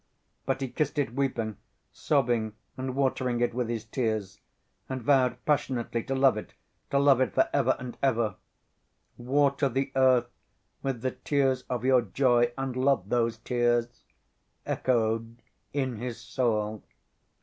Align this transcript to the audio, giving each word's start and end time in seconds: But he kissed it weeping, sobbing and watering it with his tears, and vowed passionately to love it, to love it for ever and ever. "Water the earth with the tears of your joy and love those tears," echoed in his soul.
But 0.47 0.61
he 0.61 0.67
kissed 0.67 0.97
it 0.97 1.13
weeping, 1.13 1.57
sobbing 1.91 2.53
and 2.75 2.95
watering 2.95 3.39
it 3.39 3.53
with 3.53 3.69
his 3.69 3.85
tears, 3.85 4.39
and 4.89 4.99
vowed 5.03 5.37
passionately 5.45 6.01
to 6.05 6.15
love 6.15 6.37
it, 6.37 6.55
to 6.89 6.97
love 6.97 7.21
it 7.21 7.35
for 7.35 7.47
ever 7.53 7.75
and 7.77 7.95
ever. 8.01 8.33
"Water 9.17 9.69
the 9.69 9.91
earth 9.95 10.25
with 10.81 11.01
the 11.03 11.11
tears 11.11 11.65
of 11.69 11.85
your 11.85 12.01
joy 12.01 12.51
and 12.57 12.75
love 12.75 13.09
those 13.09 13.37
tears," 13.37 14.03
echoed 14.65 15.43
in 15.71 15.97
his 15.97 16.19
soul. 16.19 16.81